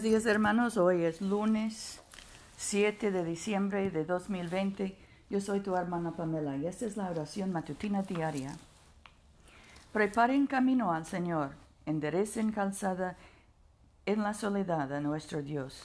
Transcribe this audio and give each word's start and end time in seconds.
Buenos 0.00 0.12
días 0.12 0.32
hermanos, 0.32 0.78
hoy 0.78 1.04
es 1.04 1.20
lunes 1.20 2.00
7 2.56 3.10
de 3.10 3.22
diciembre 3.22 3.90
de 3.90 4.06
2020. 4.06 4.96
Yo 5.28 5.42
soy 5.42 5.60
tu 5.60 5.76
hermana 5.76 6.12
Pamela 6.12 6.56
y 6.56 6.66
esta 6.66 6.86
es 6.86 6.96
la 6.96 7.10
oración 7.10 7.52
matutina 7.52 8.00
diaria. 8.02 8.56
Preparen 9.92 10.46
camino 10.46 10.94
al 10.94 11.04
Señor, 11.04 11.50
enderecen 11.84 12.50
calzada 12.50 13.18
en 14.06 14.22
la 14.22 14.32
soledad 14.32 14.90
a 14.90 15.02
nuestro 15.02 15.42
Dios. 15.42 15.84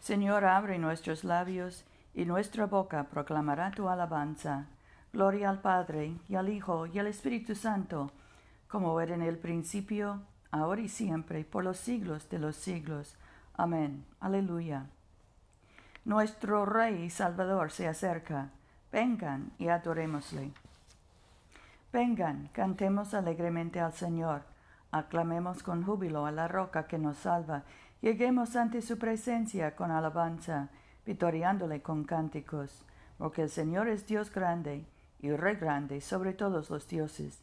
Señor, 0.00 0.46
abre 0.46 0.78
nuestros 0.78 1.24
labios 1.24 1.84
y 2.14 2.24
nuestra 2.24 2.64
boca 2.64 3.04
proclamará 3.10 3.70
tu 3.70 3.90
alabanza. 3.90 4.64
Gloria 5.12 5.50
al 5.50 5.60
Padre 5.60 6.14
y 6.26 6.36
al 6.36 6.48
Hijo 6.48 6.86
y 6.86 6.98
al 6.98 7.06
Espíritu 7.06 7.54
Santo, 7.54 8.12
como 8.66 8.98
era 8.98 9.14
en 9.14 9.20
el 9.20 9.36
principio, 9.36 10.22
ahora 10.54 10.82
y 10.82 10.88
siempre, 10.88 11.44
por 11.44 11.64
los 11.64 11.78
siglos 11.78 12.28
de 12.30 12.38
los 12.38 12.54
siglos. 12.54 13.16
Amén. 13.56 14.04
Aleluya. 14.20 14.86
Nuestro 16.04 16.64
Rey 16.64 17.02
y 17.04 17.10
Salvador 17.10 17.72
se 17.72 17.88
acerca. 17.88 18.50
Vengan 18.92 19.50
y 19.58 19.68
adorémosle. 19.68 20.52
Vengan, 21.92 22.50
cantemos 22.52 23.14
alegremente 23.14 23.80
al 23.80 23.94
Señor. 23.94 24.42
Aclamemos 24.92 25.64
con 25.64 25.84
júbilo 25.84 26.24
a 26.24 26.30
la 26.30 26.46
roca 26.46 26.86
que 26.86 26.98
nos 26.98 27.16
salva. 27.16 27.64
Lleguemos 28.00 28.54
ante 28.54 28.80
su 28.80 28.96
presencia 28.96 29.74
con 29.74 29.90
alabanza, 29.90 30.68
vitoriándole 31.04 31.82
con 31.82 32.04
cánticos. 32.04 32.84
Porque 33.18 33.42
el 33.42 33.50
Señor 33.50 33.88
es 33.88 34.06
Dios 34.06 34.32
grande 34.32 34.84
y 35.20 35.32
Rey 35.32 35.56
grande 35.56 36.00
sobre 36.00 36.32
todos 36.32 36.70
los 36.70 36.86
dioses. 36.86 37.42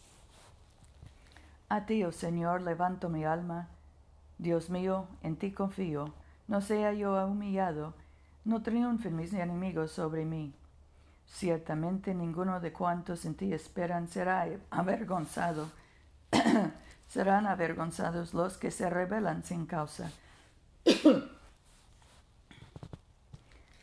A 1.71 1.85
ti, 1.85 2.03
oh 2.03 2.11
Señor, 2.11 2.63
levanto 2.63 3.07
mi 3.07 3.23
alma. 3.23 3.69
Dios 4.37 4.69
mío, 4.69 5.07
en 5.23 5.37
ti 5.37 5.53
confío. 5.53 6.13
No 6.49 6.59
sea 6.59 6.91
yo 6.91 7.25
humillado, 7.25 7.93
no 8.43 8.61
triunfen 8.61 9.15
mis 9.15 9.31
enemigos 9.31 9.93
sobre 9.93 10.25
mí. 10.25 10.53
Ciertamente 11.25 12.13
ninguno 12.13 12.59
de 12.59 12.73
cuantos 12.73 13.23
en 13.23 13.35
ti 13.35 13.53
esperan 13.53 14.09
será 14.09 14.47
avergonzado. 14.69 15.71
Serán 17.07 17.47
avergonzados 17.47 18.33
los 18.33 18.57
que 18.57 18.69
se 18.69 18.89
rebelan 18.89 19.45
sin 19.45 19.65
causa. 19.65 20.11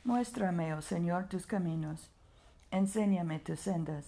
Muéstrame, 0.04 0.74
oh 0.74 0.82
Señor, 0.82 1.24
tus 1.24 1.46
caminos. 1.46 2.10
Enséñame 2.70 3.38
tus 3.38 3.60
sendas. 3.60 4.04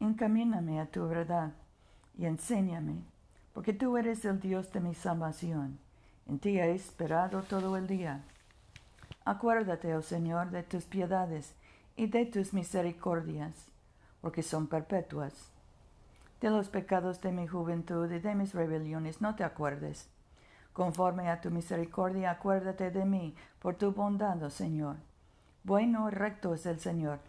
Encamíname 0.00 0.80
a 0.80 0.86
tu 0.86 1.06
verdad 1.06 1.52
y 2.16 2.26
enséñame, 2.26 3.02
porque 3.52 3.72
tú 3.72 3.96
eres 3.96 4.24
el 4.24 4.40
Dios 4.40 4.72
de 4.72 4.80
mi 4.80 4.94
salvación. 4.94 5.78
En 6.26 6.38
ti 6.38 6.58
he 6.58 6.72
esperado 6.72 7.42
todo 7.42 7.76
el 7.76 7.86
día. 7.86 8.24
Acuérdate, 9.24 9.94
oh 9.94 10.02
Señor, 10.02 10.50
de 10.50 10.62
tus 10.62 10.84
piedades 10.84 11.54
y 11.96 12.06
de 12.06 12.26
tus 12.26 12.52
misericordias, 12.52 13.68
porque 14.20 14.42
son 14.42 14.66
perpetuas. 14.66 15.50
De 16.40 16.50
los 16.50 16.68
pecados 16.68 17.20
de 17.20 17.32
mi 17.32 17.46
juventud 17.46 18.10
y 18.10 18.18
de 18.18 18.34
mis 18.34 18.54
rebeliones 18.54 19.20
no 19.20 19.34
te 19.36 19.44
acuerdes. 19.44 20.08
Conforme 20.72 21.28
a 21.28 21.40
tu 21.40 21.50
misericordia, 21.50 22.30
acuérdate 22.30 22.90
de 22.90 23.04
mí, 23.04 23.34
por 23.60 23.76
tu 23.76 23.92
bondad, 23.92 24.42
oh 24.42 24.50
Señor. 24.50 24.96
Bueno 25.64 26.08
y 26.08 26.12
recto 26.12 26.54
es 26.54 26.66
el 26.66 26.80
Señor, 26.80 27.20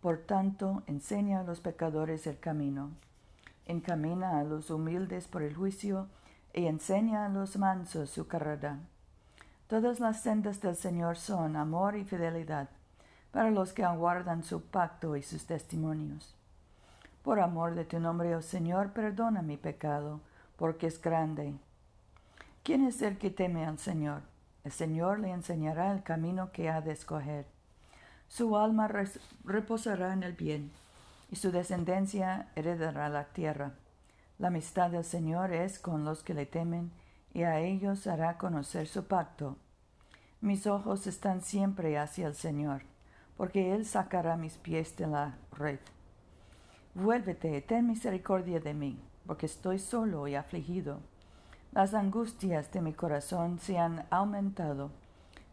por 0.00 0.18
tanto, 0.18 0.82
enseña 0.86 1.40
a 1.40 1.44
los 1.44 1.60
pecadores 1.60 2.26
el 2.26 2.38
camino 2.38 2.90
encamina 3.66 4.38
a 4.38 4.44
los 4.44 4.70
humildes 4.70 5.28
por 5.28 5.42
el 5.42 5.54
juicio 5.54 6.08
y 6.52 6.66
enseña 6.66 7.26
a 7.26 7.28
los 7.28 7.56
mansos 7.56 8.10
su 8.10 8.26
carrera. 8.26 8.78
Todas 9.66 10.00
las 10.00 10.20
sendas 10.20 10.60
del 10.60 10.76
Señor 10.76 11.16
son 11.16 11.56
amor 11.56 11.96
y 11.96 12.04
fidelidad 12.04 12.68
para 13.32 13.50
los 13.50 13.72
que 13.72 13.84
aguardan 13.84 14.44
su 14.44 14.62
pacto 14.62 15.16
y 15.16 15.22
sus 15.22 15.46
testimonios. 15.46 16.34
Por 17.22 17.40
amor 17.40 17.74
de 17.74 17.84
tu 17.84 17.98
nombre, 17.98 18.36
oh 18.36 18.42
Señor, 18.42 18.92
perdona 18.92 19.42
mi 19.42 19.56
pecado, 19.56 20.20
porque 20.56 20.86
es 20.86 21.00
grande. 21.00 21.54
¿Quién 22.62 22.86
es 22.86 23.02
el 23.02 23.18
que 23.18 23.30
teme 23.30 23.66
al 23.66 23.78
Señor? 23.78 24.22
El 24.62 24.72
Señor 24.72 25.18
le 25.18 25.30
enseñará 25.30 25.92
el 25.92 26.02
camino 26.02 26.52
que 26.52 26.68
ha 26.70 26.80
de 26.80 26.92
escoger. 26.92 27.46
Su 28.28 28.56
alma 28.56 28.88
reposará 29.44 30.12
en 30.12 30.22
el 30.22 30.34
bien 30.34 30.70
y 31.30 31.36
su 31.36 31.50
descendencia 31.50 32.48
heredará 32.54 33.08
la 33.08 33.24
tierra. 33.24 33.72
La 34.38 34.48
amistad 34.48 34.90
del 34.90 35.04
Señor 35.04 35.52
es 35.52 35.78
con 35.78 36.04
los 36.04 36.22
que 36.22 36.34
le 36.34 36.46
temen, 36.46 36.90
y 37.32 37.42
a 37.42 37.60
ellos 37.60 38.06
hará 38.06 38.38
conocer 38.38 38.86
su 38.86 39.06
pacto. 39.06 39.56
Mis 40.40 40.66
ojos 40.66 41.06
están 41.06 41.40
siempre 41.40 41.98
hacia 41.98 42.26
el 42.26 42.34
Señor, 42.34 42.82
porque 43.36 43.74
Él 43.74 43.86
sacará 43.86 44.36
mis 44.36 44.56
pies 44.56 44.96
de 44.96 45.06
la 45.06 45.36
red. 45.52 45.80
Vuélvete, 46.94 47.60
ten 47.62 47.86
misericordia 47.86 48.60
de 48.60 48.74
mí, 48.74 49.00
porque 49.26 49.46
estoy 49.46 49.78
solo 49.78 50.28
y 50.28 50.34
afligido. 50.34 51.00
Las 51.72 51.92
angustias 51.94 52.70
de 52.72 52.80
mi 52.80 52.92
corazón 52.92 53.58
se 53.58 53.78
han 53.78 54.06
aumentado. 54.10 54.92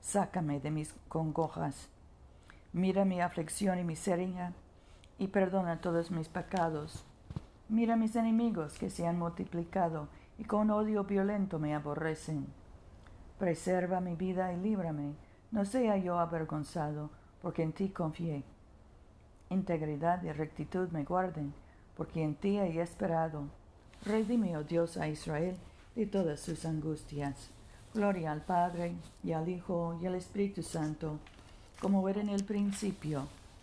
Sácame 0.01 0.59
de 0.59 0.69
mis 0.69 0.93
congojas. 1.07 1.87
Mira 2.73 3.05
mi 3.05 3.21
aflicción 3.21 3.79
y 3.79 3.83
miseria 3.83 4.53
y 5.21 5.27
perdona 5.27 5.79
todos 5.81 6.09
mis 6.09 6.29
pecados. 6.29 7.05
Mira 7.69 7.95
mis 7.95 8.15
enemigos 8.15 8.79
que 8.79 8.89
se 8.89 9.05
han 9.05 9.19
multiplicado 9.19 10.07
y 10.39 10.45
con 10.45 10.71
odio 10.71 11.03
violento 11.03 11.59
me 11.59 11.75
aborrecen. 11.75 12.47
Preserva 13.37 14.01
mi 14.01 14.15
vida 14.15 14.51
y 14.51 14.57
líbrame, 14.57 15.13
no 15.51 15.63
sea 15.63 15.95
yo 15.97 16.17
avergonzado, 16.17 17.11
porque 17.39 17.61
en 17.61 17.71
ti 17.71 17.89
confié. 17.89 18.43
Integridad 19.51 20.23
y 20.23 20.31
rectitud 20.31 20.89
me 20.89 21.03
guarden, 21.03 21.53
porque 21.95 22.23
en 22.23 22.33
ti 22.33 22.57
he 22.57 22.81
esperado. 22.81 23.43
Redime, 24.03 24.57
oh 24.57 24.63
Dios, 24.63 24.97
a 24.97 25.07
Israel 25.07 25.55
de 25.95 26.07
todas 26.07 26.39
sus 26.39 26.65
angustias. 26.65 27.51
Gloria 27.93 28.31
al 28.31 28.41
Padre, 28.41 28.95
y 29.23 29.33
al 29.33 29.49
Hijo, 29.49 29.99
y 30.01 30.07
al 30.07 30.15
Espíritu 30.15 30.63
Santo, 30.63 31.19
como 31.79 32.09
era 32.09 32.21
en 32.21 32.29
el 32.29 32.43
principio, 32.43 33.27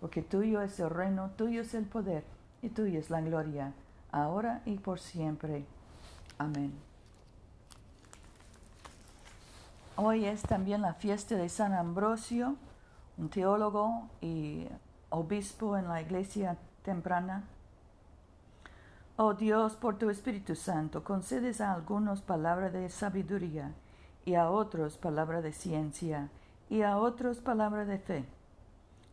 porque 0.00 0.22
tuyo 0.22 0.62
es 0.62 0.80
el 0.80 0.90
reino, 0.90 1.30
tuyo 1.36 1.60
es 1.60 1.74
el 1.74 1.84
poder 1.84 2.24
y 2.62 2.70
tuya 2.70 2.98
es 2.98 3.10
la 3.10 3.20
gloria, 3.20 3.74
ahora 4.10 4.62
y 4.64 4.78
por 4.78 4.98
siempre. 4.98 5.66
Amén. 6.38 6.72
Hoy 9.96 10.24
es 10.24 10.40
también 10.42 10.80
la 10.80 10.94
fiesta 10.94 11.36
de 11.36 11.50
San 11.50 11.74
Ambrosio, 11.74 12.56
un 13.18 13.28
teólogo 13.28 14.08
y 14.22 14.66
obispo 15.10 15.76
en 15.76 15.88
la 15.88 16.00
iglesia 16.00 16.56
temprana. 16.82 17.44
Oh 19.16 19.34
Dios, 19.34 19.76
por 19.76 19.98
tu 19.98 20.08
Espíritu 20.08 20.56
Santo, 20.56 21.04
concedes 21.04 21.60
a 21.60 21.74
algunos 21.74 22.22
palabra 22.22 22.70
de 22.70 22.88
sabiduría, 22.88 23.74
y 24.24 24.34
a 24.34 24.48
otros 24.48 24.96
palabra 24.96 25.42
de 25.42 25.52
ciencia, 25.52 26.30
y 26.70 26.80
a 26.80 26.96
otros 26.96 27.38
palabra 27.40 27.84
de 27.84 27.98
fe 27.98 28.39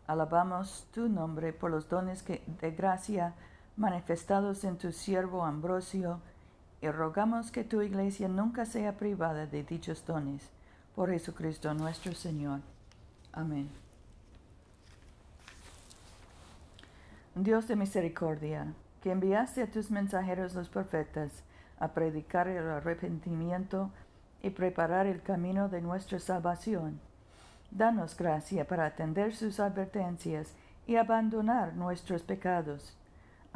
Alabamos 0.07 0.87
tu 0.93 1.09
nombre 1.09 1.51
por 1.53 1.69
los 1.69 1.89
dones 1.89 2.23
de 2.25 2.71
gracia 2.71 3.33
manifestados 3.75 4.63
en 4.63 4.77
tu 4.77 4.91
siervo 4.91 5.43
Ambrosio 5.43 6.19
y 6.81 6.89
rogamos 6.89 7.51
que 7.51 7.63
tu 7.63 7.81
iglesia 7.81 8.27
nunca 8.27 8.65
sea 8.65 8.97
privada 8.97 9.45
de 9.45 9.63
dichos 9.63 10.05
dones. 10.05 10.49
Por 10.95 11.11
Jesucristo 11.11 11.73
nuestro 11.73 12.13
Señor. 12.13 12.61
Amén. 13.33 13.69
Dios 17.35 17.67
de 17.67 17.75
misericordia, 17.75 18.73
que 19.03 19.11
enviaste 19.11 19.61
a 19.61 19.69
tus 19.69 19.91
mensajeros 19.91 20.55
los 20.55 20.69
profetas 20.69 21.43
a 21.79 21.89
predicar 21.89 22.47
el 22.47 22.67
arrepentimiento 22.67 23.91
y 24.41 24.49
preparar 24.49 25.05
el 25.05 25.21
camino 25.21 25.69
de 25.69 25.81
nuestra 25.81 26.19
salvación, 26.19 26.99
danos 27.71 28.15
gracia 28.15 28.67
para 28.67 28.85
atender 28.85 29.35
sus 29.35 29.59
advertencias 29.59 30.53
y 30.85 30.95
abandonar 30.95 31.75
nuestros 31.75 32.23
pecados 32.23 32.97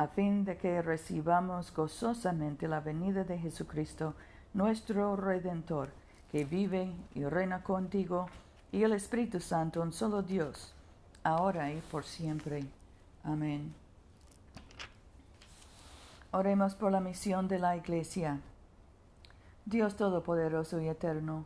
a 0.01 0.07
fin 0.07 0.45
de 0.45 0.57
que 0.57 0.81
recibamos 0.81 1.71
gozosamente 1.73 2.67
la 2.67 2.79
venida 2.79 3.23
de 3.23 3.37
Jesucristo, 3.37 4.15
nuestro 4.53 5.15
Redentor, 5.15 5.89
que 6.31 6.43
vive 6.43 6.91
y 7.13 7.23
reina 7.25 7.61
contigo, 7.61 8.27
y 8.71 8.83
el 8.83 8.93
Espíritu 8.93 9.39
Santo, 9.39 9.81
un 9.81 9.93
solo 9.93 10.23
Dios, 10.23 10.73
ahora 11.23 11.71
y 11.71 11.81
por 11.91 12.03
siempre. 12.03 12.65
Amén. 13.23 13.75
Oremos 16.31 16.73
por 16.73 16.91
la 16.91 17.01
misión 17.01 17.47
de 17.47 17.59
la 17.59 17.75
Iglesia. 17.75 18.39
Dios 19.65 19.97
Todopoderoso 19.97 20.79
y 20.81 20.87
Eterno, 20.87 21.45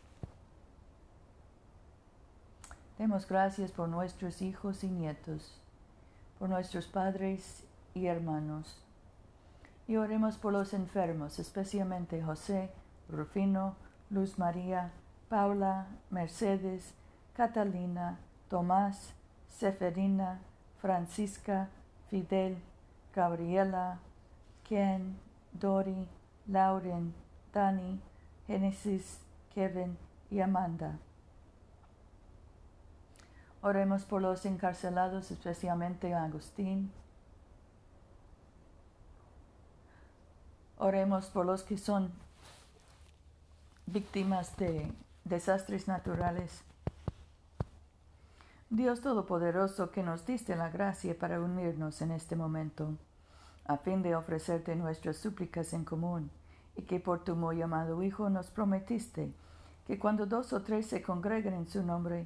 Demos 3.01 3.27
gracias 3.27 3.71
por 3.71 3.89
nuestros 3.89 4.43
hijos 4.43 4.83
y 4.83 4.87
nietos, 4.87 5.59
por 6.37 6.49
nuestros 6.49 6.85
padres 6.85 7.63
y 7.95 8.05
hermanos. 8.05 8.79
Y 9.87 9.95
oremos 9.95 10.37
por 10.37 10.53
los 10.53 10.75
enfermos, 10.75 11.39
especialmente 11.39 12.21
José, 12.21 12.69
Rufino, 13.09 13.75
Luz 14.11 14.37
María, 14.37 14.91
Paula, 15.29 15.87
Mercedes, 16.11 16.93
Catalina, 17.35 18.19
Tomás, 18.51 19.15
Seferina, 19.49 20.39
Francisca, 20.79 21.69
Fidel, 22.11 22.55
Gabriela, 23.15 23.97
Ken, 24.63 25.17
Dori, 25.53 26.07
Lauren, 26.45 27.15
Dani, 27.51 27.99
Genesis, 28.45 29.21
Kevin 29.55 29.97
y 30.29 30.41
Amanda. 30.41 30.99
Oremos 33.61 34.03
por 34.05 34.21
los 34.21 34.45
encarcelados, 34.45 35.29
especialmente 35.31 36.13
Agustín, 36.13 36.91
Oremos 40.83 41.27
por 41.27 41.45
los 41.45 41.61
que 41.61 41.77
son 41.77 42.11
víctimas 43.85 44.57
de 44.57 44.91
desastres 45.25 45.87
naturales. 45.87 46.63
Dios 48.71 49.01
Todopoderoso, 49.01 49.91
que 49.91 50.01
nos 50.01 50.25
diste 50.25 50.55
la 50.55 50.71
gracia 50.71 51.15
para 51.15 51.39
unirnos 51.39 52.01
en 52.01 52.09
este 52.09 52.35
momento, 52.35 52.97
a 53.65 53.77
fin 53.77 54.01
de 54.01 54.15
ofrecerte 54.15 54.75
nuestras 54.75 55.17
súplicas 55.17 55.71
en 55.73 55.85
común, 55.85 56.31
y 56.75 56.81
que 56.81 56.99
por 56.99 57.23
tu 57.23 57.35
muy 57.35 57.61
amado 57.61 58.01
Hijo 58.01 58.31
nos 58.31 58.47
prometiste 58.49 59.31
que 59.85 59.99
cuando 59.99 60.25
dos 60.25 60.51
o 60.51 60.63
tres 60.63 60.87
se 60.87 61.03
congreguen 61.03 61.53
en 61.53 61.67
su 61.67 61.83
nombre, 61.83 62.25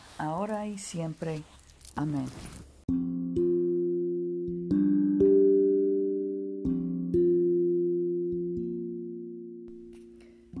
ahora 0.21 0.67
y 0.67 0.77
siempre. 0.77 1.41
Amén. 1.95 2.27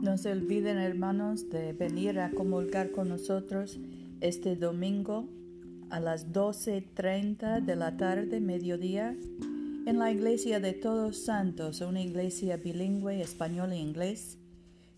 No 0.01 0.17
se 0.17 0.31
olviden, 0.31 0.77
hermanos, 0.77 1.49
de 1.49 1.73
venir 1.73 2.19
a 2.19 2.31
comulgar 2.31 2.91
con 2.91 3.07
nosotros 3.07 3.79
este 4.19 4.55
domingo 4.55 5.29
a 5.91 5.99
las 5.99 6.33
12.30 6.33 7.63
de 7.63 7.75
la 7.75 7.97
tarde, 7.97 8.41
mediodía, 8.41 9.15
en 9.85 9.99
la 9.99 10.11
iglesia 10.11 10.59
de 10.59 10.73
Todos 10.73 11.17
Santos, 11.23 11.81
una 11.81 12.01
iglesia 12.01 12.57
bilingüe, 12.57 13.21
español 13.21 13.73
e 13.73 13.77
inglés, 13.77 14.39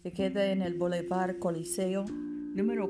que 0.04 0.14
queda 0.14 0.52
en 0.52 0.62
el 0.62 0.76
Boulevard 0.76 1.38
Coliseo, 1.40 2.06
número 2.54 2.90